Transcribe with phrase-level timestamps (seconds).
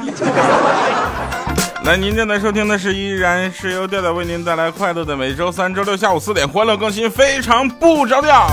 [0.00, 0.12] 吗？
[1.84, 8.46] 来，您正在收听的是依然是由调调为您带来快乐的每周三、周六下午四点欢乐更新，非常不着调。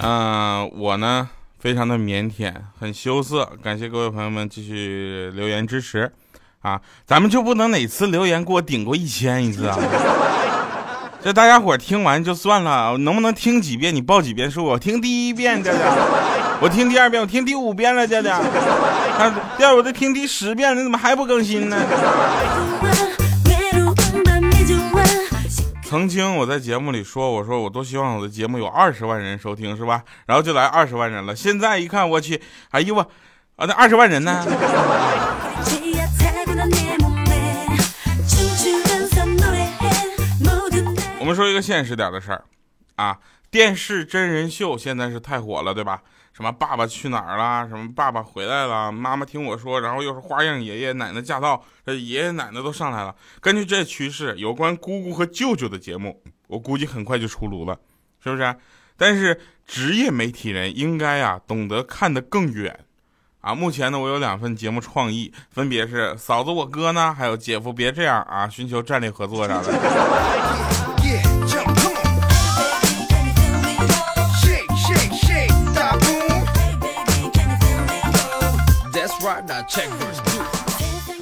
[0.00, 1.28] 嗯，我呢
[1.60, 6.12] 非常的腼腆，很羞涩，感谢各位朋友们继续留言支持
[6.62, 6.80] 啊！
[7.04, 9.76] 咱们就不能哪次留言给我顶过一千一次啊？
[11.26, 13.92] 这大家伙听完就算了，能不能听几遍？
[13.92, 14.64] 你报几遍数？
[14.64, 15.82] 我听第一遍，调调；
[16.60, 18.36] 我听第二遍，我听第五遍了，调调。
[18.38, 21.76] 啊，调我都听第十遍了，你怎么还不更新呢？
[25.82, 30.04] 曾经我在节目里说，我说我多希望我的节目有二十万人收听，是吧？
[30.26, 31.34] 然后就来二十万人了。
[31.34, 33.00] 现在一看，我去，哎呦我，
[33.56, 34.46] 啊，那二十万人呢？
[41.26, 42.44] 我们说一个现实点的事儿，
[42.94, 43.18] 啊，
[43.50, 46.00] 电视真人秀现在是太火了，对吧？
[46.32, 47.66] 什么爸爸去哪儿啦？
[47.66, 48.92] 什么爸爸回来了？
[48.92, 53.12] 妈妈听我说，然后又是花样爷爷奶奶驾到，这爷爷奶奶都上来了。
[53.40, 57.76] 根据这趋势，有关姑姑和舅舅的节目，我估计很快就出炉了，
[58.22, 58.54] 是不是？
[58.96, 62.84] 但是职业媒体人应该啊懂得看得更远，
[63.40, 70.95] 啊，目前呢我有两份节目创意，分别是嫂子我哥呢，还有姐夫别这样啊，寻求战略合作啥的。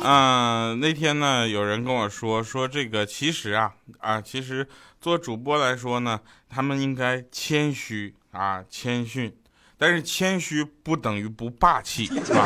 [0.03, 4.67] 嗯，那天呢，有人跟我说说这个，其实啊啊，其实
[5.01, 6.21] 做主播来说呢，
[6.51, 9.35] 他们应该谦虚啊，谦逊，
[9.79, 12.45] 但是谦虚不等于不霸气，是吧？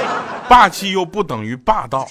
[0.50, 2.06] 霸气又不等于霸道。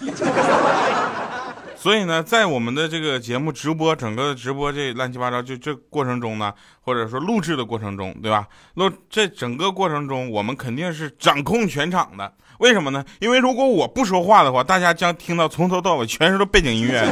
[1.76, 6.52] 所以呢，在我们的这个节目直播，整个直播这乱七八糟，就这过程中呢，
[6.82, 8.48] 或者说录制的过程中，对吧？
[8.74, 12.34] 录这整个过程中，我们肯定是掌控全场的。
[12.60, 13.04] 为什么呢？
[13.20, 17.02] 因为如果我不说话的话，大家将听到从头到尾全是背景音乐。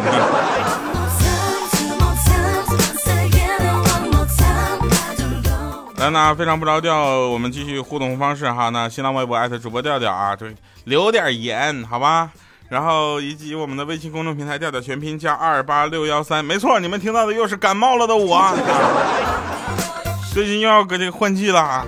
[5.98, 8.70] 来，那非常不着调，我们继续互动方式哈。
[8.70, 10.46] 那新浪微博艾特主播调调啊，就
[10.84, 12.30] 留点言，好吧？
[12.68, 18.54] 然后以及我们的微信公众平台调调全拼加二八六幺三，没错，你们听到的又是感冒了的我，
[20.34, 21.86] 最近又要搁这个换季了。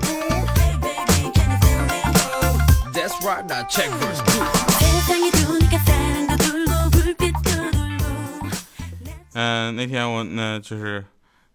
[9.33, 11.03] 嗯，那天我那就是，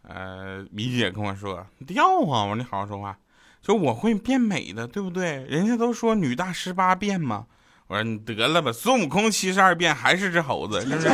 [0.07, 3.17] 呃，米姐跟我说调啊，我说你好好说话，
[3.65, 5.45] 说我会变美的，对不对？
[5.49, 7.47] 人家都说女大十八变嘛。
[7.89, 11.11] 我说你得了吧，孙悟空七十二变还是只猴子，是不是？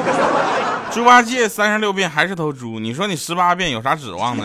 [0.92, 4.44] 猪八戒三十六变还是头猪，你说你十八变有啥指望呢？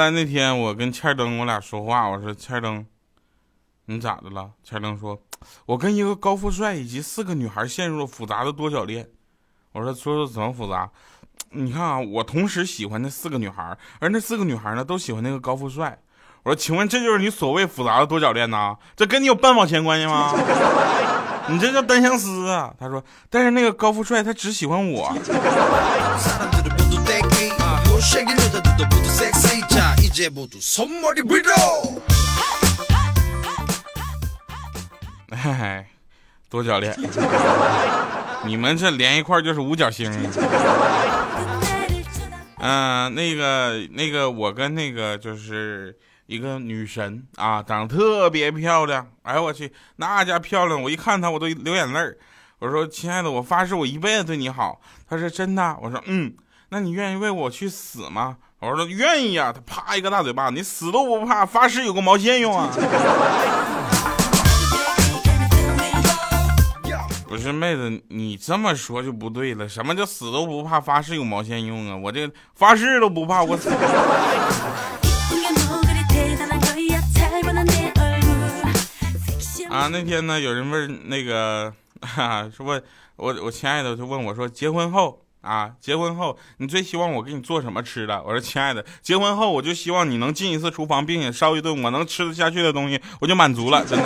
[0.00, 2.86] 来那天我跟欠灯我俩说话，我说欠灯，
[3.84, 4.48] 你咋的了？
[4.64, 5.20] 欠灯说。
[5.66, 9.06] 我跟一个高富帅以及四个女孩陷入了复杂的多角恋。
[9.72, 10.88] 我说说说怎么复杂？
[11.50, 15.98] 你看啊，我同时喜欢那四个女孩，而那四个女孩呢都喜欢那个高富帅。
[16.44, 18.76] 我说，请问这就是你所谓复杂的多角恋呐？
[18.96, 20.32] 这跟你有半毛钱关系吗？
[21.48, 22.72] 你这叫单相思啊！
[22.78, 25.12] 他说，但是那个高富帅他只喜欢我。
[35.36, 35.86] 嗨，
[36.48, 36.96] 多教练，
[38.44, 40.10] 你们这连一块就是五角星。
[42.56, 45.94] 嗯，那个那个，我跟那个就是
[46.26, 49.06] 一个女神啊，长得特别漂亮。
[49.22, 52.00] 哎呦我去，那家漂亮，我一看她我都流眼泪
[52.60, 54.80] 我说亲爱的，我发誓我一辈子对你好。
[55.08, 55.76] 她说真的。
[55.82, 56.32] 我说嗯，
[56.72, 58.36] 那你愿意为我去死吗？
[58.60, 59.52] 我说愿意呀。
[59.52, 62.70] 他啪一个大嘴巴，你死都不怕，发誓有个毛线用啊？
[67.26, 69.68] 不是妹子，你这么说就不对了。
[69.68, 71.96] 什么叫死都不怕，发誓有毛线用啊？
[71.96, 73.68] 我这发誓都不怕，我死。
[79.68, 81.74] 啊，那天呢，有人问那个，
[82.56, 82.80] 说，
[83.16, 88.22] 我我亲爱的就问我说，结婚后啊，结婚后你最希望我给你做什么吃的？
[88.22, 94.04] 我说亲爱的，结婚后我就希望你能进一次厨房，并且烧一顿我能吃得下去的东西，我就满足了，真的。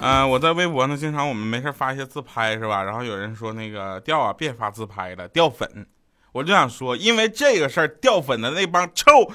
[0.00, 2.82] 嗯， 我在微博呢，经常我们没事发一些自拍，是吧？
[2.82, 5.86] 然后有人说那个掉啊，别发自拍了，掉粉。
[6.32, 9.30] 我就想说，因为这个事儿掉粉的那帮臭，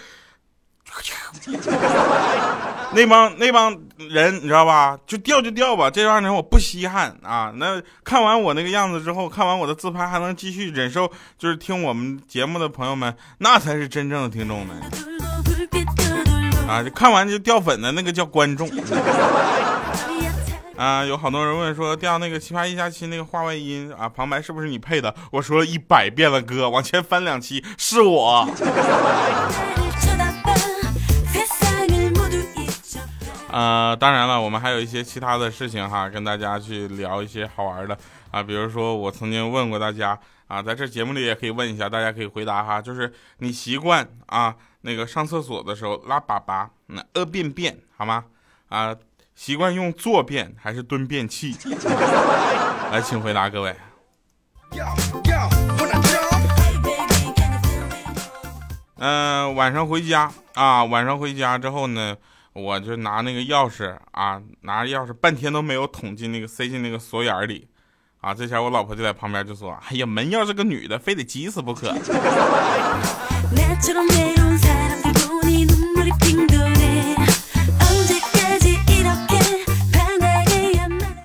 [2.95, 4.98] 那帮那帮人，你知道吧？
[5.07, 7.51] 就掉就掉吧，这帮人我不稀罕啊。
[7.56, 14.74] 那看完我那个样子之后，看完我的自拍还能继续忍受，就是听我们节目的朋友们，那才是真正的听众呢。
[16.68, 18.69] 啊，就看完就掉粉的那个叫观众。
[20.78, 25.13] 啊，有好多人问说掉那个奇葩一加七那个话外音啊，旁白是不是你配的？
[25.31, 28.48] 我说了一百遍了，哥，往前翻两期是我。
[33.54, 37.96] 呃，当然了，我们还有一些其他的事情哈，跟大家去聊一些好玩的
[38.32, 48.26] 啊，比如说我曾经问过大家啊，在这节目里也可以问一下，大家可以回答哈，就是你习惯啊那个上厕所的时候拉粑粑，那屙便便好吗？
[48.70, 48.96] 啊。
[49.36, 51.58] 习惯用坐便还是蹲便器？
[52.92, 53.76] 来，请回答各位。
[58.98, 62.16] 嗯，晚上回家啊，晚上回家之后呢，
[62.54, 67.68] 我就拿那个钥匙啊，拿着钥匙半天都没有捅进那个塞进那个锁眼里
[68.22, 68.34] 啊。
[68.34, 71.90] 这前我老婆就在旁边就说：“哎呀，门要是个女的，非得急死不可。”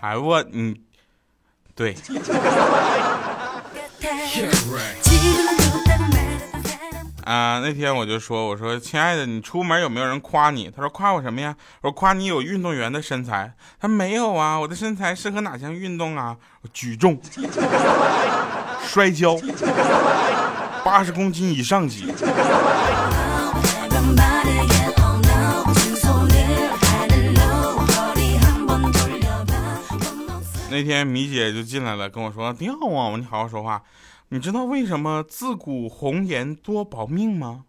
[0.00, 0.74] 哎我嗯，
[1.74, 1.94] 对。
[7.28, 10.70] 啊，那天我就说，我说亲爱的，你出门有没有人夸你？
[10.74, 11.54] 他说夸我什么呀？
[11.82, 13.52] 我说夸你有运动员的身材。
[13.78, 16.34] 他没有啊，我的身材适合哪项运动啊？
[16.72, 17.20] 举重、
[18.82, 19.36] 摔跤、
[20.82, 22.10] 八十公斤以上级。
[30.70, 33.82] 那天米姐就进来了，跟我说：“挺好啊，你好好说话。
[34.30, 37.64] 你知道为什么自古红颜多薄命吗？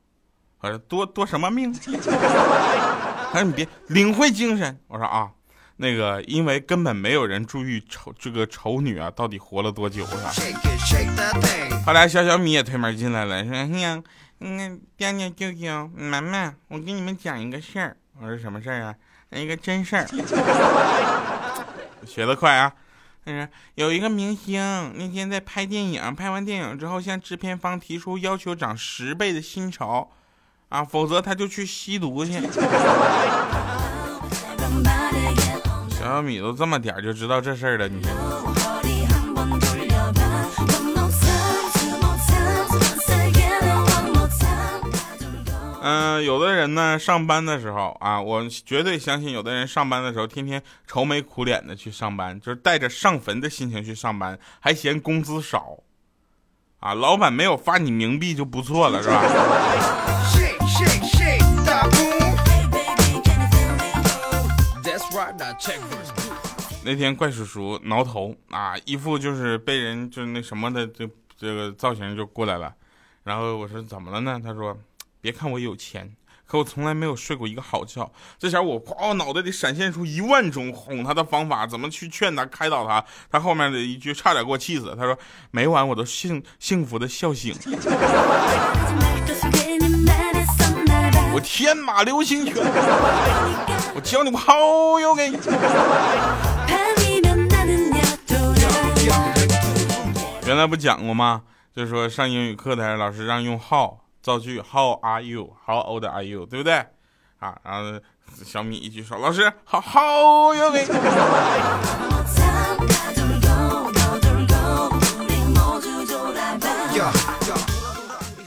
[0.60, 1.72] 我说多多什么命？
[3.32, 4.78] 他说你别领会精神。
[4.88, 5.32] 我说啊，
[5.78, 10.34] 那个因为根本没有人注意丑这个丑女啊到底活了多久啊。
[11.86, 14.04] 后来小小米也推门进来了，说哎：呀，
[14.42, 17.96] 嗯，爹爹舅舅妈妈，我给你们讲一个事儿。
[18.20, 18.94] 我说什么事儿啊？
[19.32, 20.06] 一个真事儿。
[22.06, 22.74] 学得快啊。”
[23.76, 24.62] 有一个明星
[24.96, 30.10] 那天在拍电影，拍完电影之后向制片方提出要求涨十倍的薪酬，
[30.70, 32.34] 啊，否则他就去吸毒去。
[32.42, 32.62] 小
[36.16, 38.02] 小米都这么点就知道这事儿了，你。
[45.92, 55.80] 嗯，有的人呢，上班的时候啊，我绝对相信，有的人上班的时候天天愁眉苦脸的去上班，就是带着上坟的心情去上班，还嫌工资少，
[56.80, 59.24] 啊，老板没有发你冥币就不错了，是吧？
[66.86, 72.72] 那天怪叔叔挠头啊，一副就是被人就是那什么的这这个造型就过来了，
[73.24, 74.40] 然后我说怎么了呢？
[74.44, 74.78] 他说。
[75.22, 78.12] 别看我有钱，可我从来没有睡过一个好觉。
[78.38, 83.04] 这前我夸我脑袋里闪现出一万种哄他的方法，怎么去劝他、开导他？
[83.30, 84.96] 他后面的一句差点给我气死。
[84.98, 85.18] 他说
[85.52, 87.54] 每晚我都幸幸福的笑醒。
[91.32, 92.56] 我天马流星拳，
[93.94, 94.54] 我教你个好
[95.00, 95.32] 友给。
[100.48, 101.44] 原来不讲过吗？
[101.76, 104.06] 就是说上英语课的时候老师让用号。
[104.30, 105.56] 造句 How are you?
[105.66, 106.46] How old are you?
[106.46, 106.86] 对不对？
[107.40, 108.00] 啊，然后
[108.46, 110.70] 小米一句说：“老师，，How How you?。”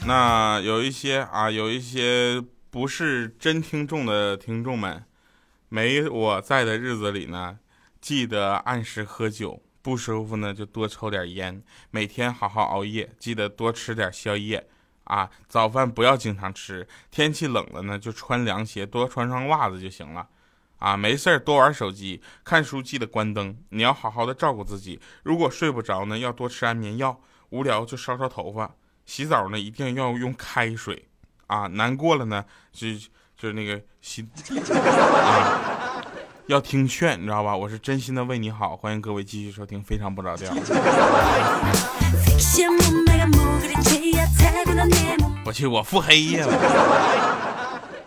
[0.07, 5.03] 那有一些啊，有一些不是真听众的听众们，
[5.67, 7.59] 没我在的日子里呢，
[7.99, 11.61] 记得按时喝酒，不舒服呢就多抽点烟，
[11.91, 14.69] 每天好好熬夜，记得多吃点宵夜。
[15.05, 20.27] 啊，早饭不要经常吃，天气冷了呢，就穿凉鞋，多穿双袜子就行了。
[20.79, 23.57] 啊，没事儿多玩手机，看书记得关灯。
[23.69, 27.19] 你要好好的照顾自己，如果睡不着呢，要多吃安眠药。
[27.49, 28.73] 无聊就烧烧头发，
[29.05, 31.07] 洗澡呢一定要用开水。
[31.45, 32.87] 啊，难过了呢，就
[33.37, 34.27] 就那个洗。
[34.73, 36.03] 啊，
[36.47, 37.55] 要听劝，你知道吧？
[37.55, 38.75] 我是真心的为你好。
[38.75, 40.51] 欢迎各位继续收听，非常不着调。
[45.45, 46.47] 我去，我腹黑呀！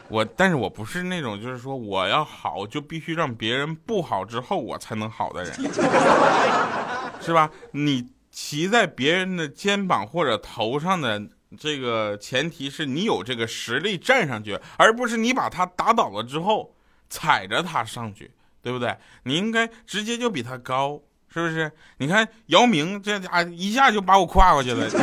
[0.08, 5.52] 我，但是我不是那种就是说我要好就必须让别人不好之后我才能好的人，
[7.20, 7.50] 是吧？
[7.72, 11.20] 你骑在别人的肩膀或者头上的
[11.58, 16.74] 这个前提是你有这个实力站上去，而不是你把他打倒了之后
[17.08, 18.30] 踩着他上去，
[18.62, 18.96] 对不对？
[19.24, 21.00] 你应该直接就比他高，
[21.36, 21.70] 是不是？
[21.98, 24.88] 你看姚明这家一下就把我跨过去了。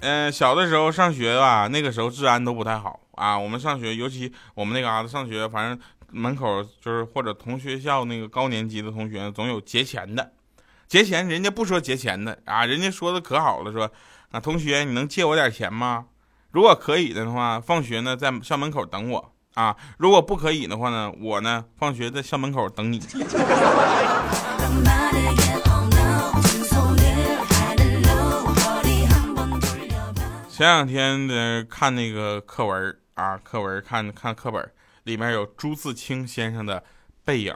[0.00, 3.38] 嗯，小的时候上学吧，那个时候治安都不太好啊。
[3.38, 10.30] 我们上学，尤其我们那嘎达上学，反正门口就是或者同学校那个高年级的同学，总有劫钱的。
[10.86, 13.90] 劫钱人家不说劫钱的啊，人家说的可好了，说
[14.30, 16.04] 啊，同学你能借我点钱吗？
[16.50, 19.76] 如果可以的话，放学呢在校门口等我啊。
[19.98, 23.00] 如果不可以的话呢，我呢放学在校门口等你。
[30.48, 34.72] 前两天的看那个课文啊，课文看看课本，
[35.02, 36.82] 里面有朱自清先生的
[37.26, 37.54] 背影。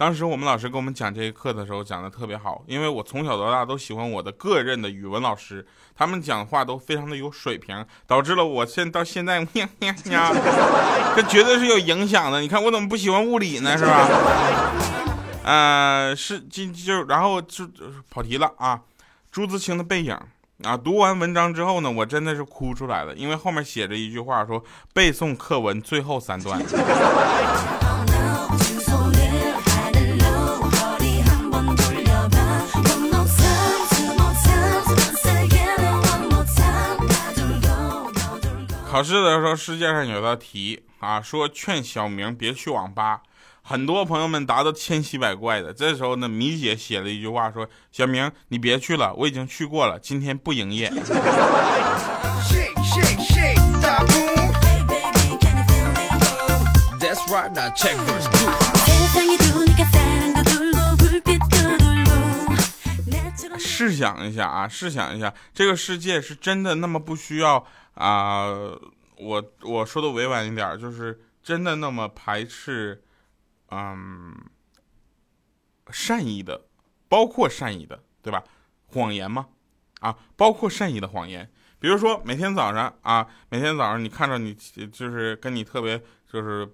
[0.00, 5.62] 当时我们老师给我们讲这个课的时候，讲的特别好，因为我从小到大都喜欢我的个人的语文老师，
[5.94, 12.40] 他们讲话都非常的有水平，导致了我现到现在， 这绝对是有影响的。
[12.40, 13.76] 你看我怎么不喜欢物理呢？
[13.76, 14.08] 是吧？
[15.44, 17.68] 呃，是就就然后就
[18.08, 18.80] 跑题了啊，
[19.30, 20.18] 朱自清的背影。
[20.64, 20.76] 啊！
[20.76, 24.62] 读完文章之后呢，我真的是哭出来了，因为后面写着一句话，说
[24.94, 26.58] 背诵课文最后三段。
[39.00, 43.22] 考试的时候，世界上有道题啊，说劝小明别去网吧。
[43.62, 50.92] 很多朋友们答的千奇百怪的，这时候呢，米姐写了一句话说：“小明，你别去了，我已经去过了，今天不营业。
[63.58, 67.64] ”试想一下啊，试想一下，这个世界是真的那么不需要
[68.00, 68.48] 啊？
[69.16, 73.04] 我我说的委婉一点，就是真的那么排斥。
[73.72, 74.34] 嗯，
[75.92, 76.62] 善意的，
[77.08, 78.42] 包括善意的，对吧？
[78.86, 79.46] 谎言吗？
[80.00, 81.48] 啊，包括善意的谎言。
[81.78, 86.68] 比如说每天早上啊，每天早上你看着你就是跟你特别就是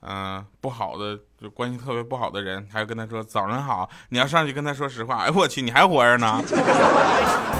[0.00, 5.24] 嗯不好的，就关系特别不好的人，还要跟他说早上好，你要上去跟他说实话。
[5.24, 6.42] 哎我去，你还活着呢？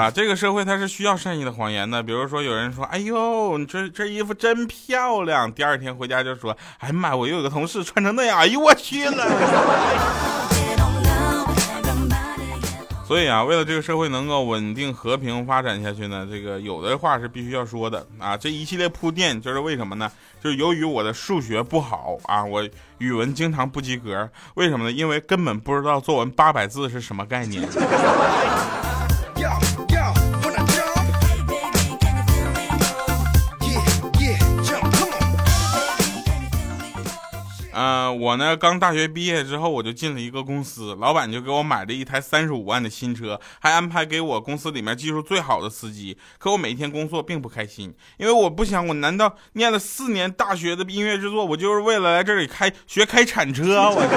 [0.00, 0.10] 啊？
[0.10, 2.02] 这个社会它是需要善意的谎言的。
[2.02, 9.26] 比如说，有人说：“哎呦，你这这衣服真漂亮。”第二天回家就说：“哎呀妈，我又有个同事穿成那样。”哎呦我去了！
[13.06, 18.36] 所以啊，为了这个社会能够稳定和平发展下去呢，这个有的话是必须要说的啊。
[18.36, 20.08] 这一系列铺垫就是为什么呢？
[20.40, 22.64] 就是由于我的数学不好啊，我
[22.98, 24.30] 语文经常不及格。
[24.54, 24.92] 为什么呢？
[24.92, 27.68] 因为根本不知道作文八百字是什么概念。
[38.10, 46.18] 呃，我呢刚大学毕业之后，我就进了一个公司，老板就给我买了一台三十五万的新车，还安排给我公司里面技术最好的司机。
[46.38, 53.88] 可我每天工作并不开心，因为我不想，我难道念了四年大学的音乐制作，我就是为了来这里开学开铲车？
[53.88, 54.10] 我这。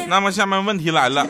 [0.06, 1.26] 那么下面问题来了。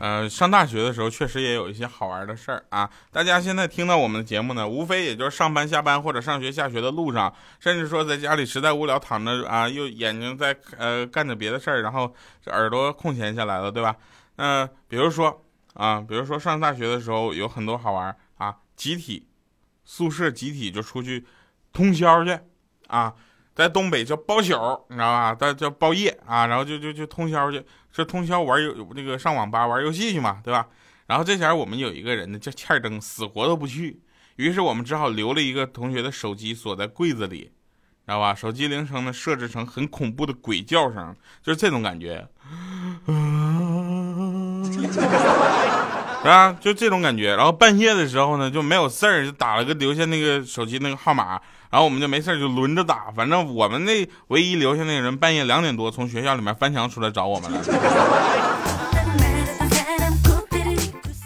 [0.00, 2.88] 呃，上大学的时候确实也有一些好玩的事儿啊。
[3.12, 12.14] 大家现在听到我们的节目呢，无非也就是上班下班或者上学下学的路上，甚至说在家里实在无聊躺着啊，又眼睛在呃干着别的事儿，然后
[12.46, 13.94] 耳朵空闲下来了，对吧？
[14.36, 19.28] 那比如说啊，比如说上大学的时候有很多好玩啊，集体
[19.84, 21.26] 宿舍集体就出去
[21.74, 22.38] 通宵去
[22.86, 23.14] 啊。
[23.54, 24.54] 在东北叫包宿，
[24.88, 25.34] 你知道吧？
[25.34, 30.66] 在叫包夜啊，然后就就就通宵去，这通宵玩游那个上网吧玩游戏去嘛，对吧？
[31.06, 34.00] 然后这前我们有一个人呢叫欠儿登，死活都不去，
[34.36, 37.50] 于是我们只好留了一个同学的手机锁在柜子里，知
[38.06, 38.34] 道吧？
[38.34, 42.28] 手机铃声呢设置成很恐怖的鬼叫声，就是这种感觉，
[46.22, 46.54] 是吧？
[46.60, 47.34] 就这种感觉。
[47.34, 51.40] 然后半夜的时候呢就没有事儿，就打了个留下那个手机那个号码。
[51.70, 57.62] 然后我们就没事儿就轮着打，反正我们那唯一留下那个人半夜两点多从学校里面翻墙出来找我们了。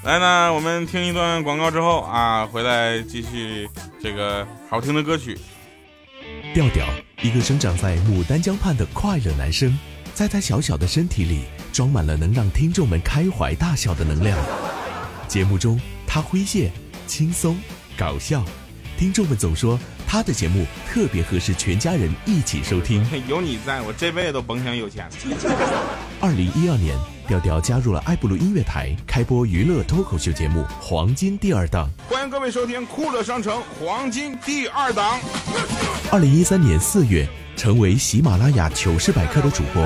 [0.04, 3.66] 来呢，我们听一段广告之后啊，回来继续
[4.02, 5.38] 这个好听的歌曲。
[6.52, 6.84] 调调，
[7.22, 9.74] 一个生长在牡丹江畔的快乐男生，
[10.12, 14.38] 在他小小的身体里装满了能让听众们开怀大笑的能量。
[15.34, 16.70] 节目中，他诙谐、
[17.08, 17.58] 轻松、
[17.98, 18.44] 搞笑，
[18.96, 19.76] 听众们总说
[20.06, 23.04] 他的节目特别合适全家人一起收听。
[23.26, 25.08] 有你在我这辈子都甭想有钱。
[26.20, 31.90] 二零一二年，调调加入了爱布鲁音乐台，开播娱乐脱口秀节目《黄金第二档》。
[32.14, 35.18] 欢迎各位收听《酷乐商城黄金第二档》。
[36.12, 39.82] 二零一三年四月，成为喜马拉雅糗事百科的主播。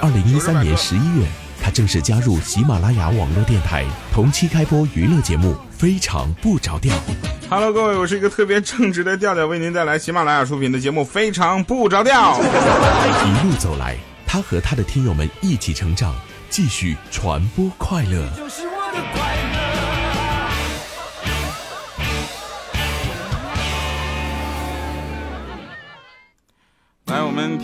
[0.00, 1.26] 二零一三年十一月，
[1.68, 6.96] 他正式加入喜马拉雅网络电台，同期开播娱乐节目《非常不着调》。
[7.50, 12.40] Hello，各位，我是一个特别正直的调调，为您带来喜马拉雅出品的节目《非常不着调》。
[12.42, 16.14] 一路走来，他和他的听友们一起成长，
[16.48, 18.26] 继续传播快乐。
[18.34, 19.04] 就是，我们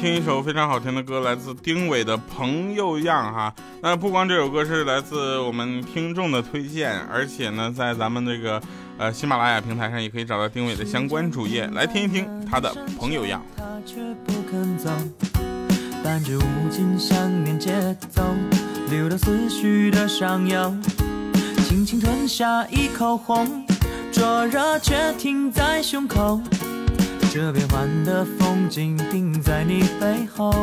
[0.04, 3.54] 听一首非常好听的歌，来自丁伟的《朋友样》哈。
[3.80, 8.60] 那不光这首歌是来自我们听众的推荐，而且呢，在咱们这个
[8.98, 12.68] 呃喜马拉雅平台上也可以找到丁伟的相关主页，来听一听他的
[12.98, 13.42] 《朋友样》。
[21.66, 23.64] 轻轻吞下一口红，
[24.12, 26.38] 灼热却停在胸口。
[27.34, 30.54] 这变幻的风景定在你背后，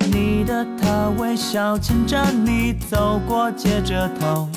[0.00, 4.50] 你的他微笑牵着你走过街着头，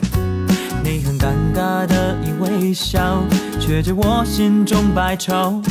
[0.84, 3.24] 你很尴尬的一微笑，
[3.58, 5.62] 却叫我心中百愁，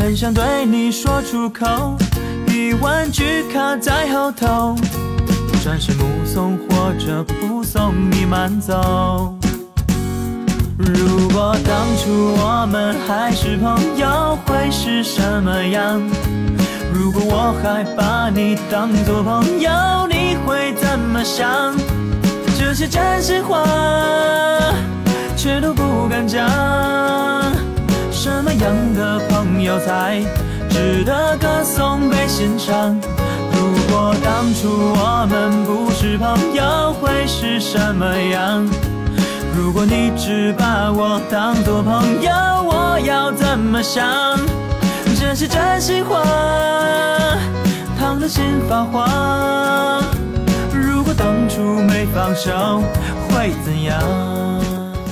[0.00, 1.96] 很想对你说出口，
[2.48, 4.74] 一万句卡在喉头，
[5.62, 9.38] 转身目送或者不送你慢走。
[11.18, 15.98] 如果当初我们还是朋友，会是什么样？
[16.92, 19.70] 如果我还把你当作朋友，
[20.10, 21.74] 你会怎么想？
[22.58, 23.64] 这些真心话，
[25.38, 26.46] 却都不敢讲。
[28.10, 30.20] 什么样的朋友才
[30.68, 32.94] 值得歌颂被欣赏？
[33.52, 38.68] 如果当初我们不是朋友，会是什么样？
[39.56, 44.38] 如果你只把我当作朋友，我要怎么想？
[45.18, 46.22] 这是真心话，
[47.98, 50.04] 烫的心发慌。
[50.70, 52.82] 如果当初没放手，
[53.30, 53.98] 会怎样？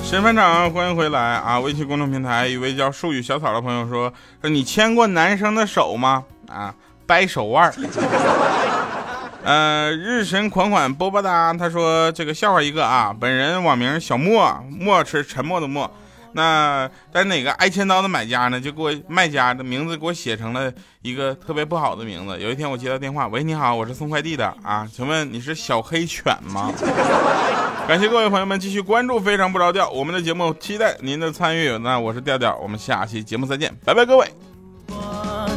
[0.04, 1.58] 沈班长，欢迎回来啊！
[1.58, 6.22] 微信公众平台一位叫术语小草的朋友说：“说你牵过男生的手吗？
[6.48, 6.74] 啊，
[7.06, 7.72] 掰手腕。”
[9.44, 15.90] 呃，日神款款波波哒，他说这个笑话一个啊，本人网名小莫，莫是沉默的莫。
[16.32, 22.40] 那在哪个挨千刀的买家呢，就给我卖家的名字给我写成了一个特别不好的名字。
[22.40, 26.72] 有一天我接到电话，喂，你好，我是送快递的啊，请问你是小黑犬吗？
[27.86, 31.76] 感谢各位朋友们继续关注，非常不着调，我们的节目期待您的参与。
[31.78, 34.26] 那我是调调，我们下期节目再见，拜拜，各位。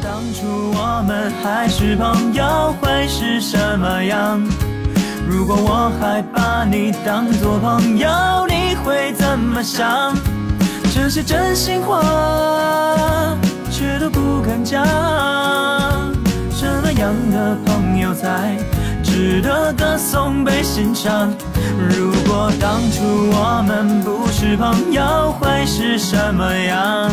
[0.02, 4.42] 当初我们还是朋友，会是什么样？
[5.28, 8.08] 如果我还把你当作朋友，
[8.48, 10.16] 你会怎么想？
[10.94, 12.02] 这些真心话，
[13.72, 14.86] 却都不敢讲。
[16.52, 18.56] 什么样的朋友才
[19.04, 21.32] 值得歌颂被欣赏？
[21.90, 27.12] 如果当初我们不是朋友，会是什么样？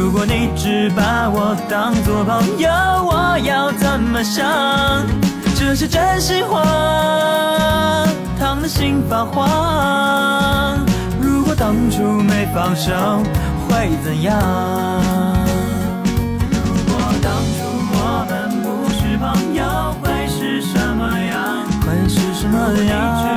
[0.00, 2.70] 如果你只把我当作朋友，
[3.04, 4.42] 我要怎么想？
[5.54, 6.62] 这是真心话，
[8.38, 10.78] 烫的心发慌。
[11.20, 12.90] 如果当初没放手，
[13.68, 14.40] 会怎样？
[16.50, 16.56] 如
[16.88, 17.60] 果当初
[17.92, 19.62] 我们不是朋友，
[20.02, 21.62] 会是什么样？
[21.82, 23.29] 会是什么样？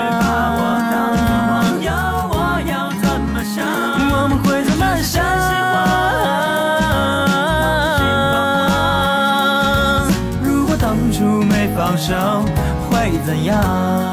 [13.34, 14.13] 怎样？